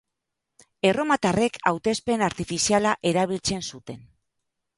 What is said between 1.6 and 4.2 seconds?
hautespen artifiziala erabiltzen zuten.